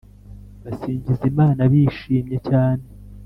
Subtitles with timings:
[0.63, 2.83] basingiza Imana bishimye cyane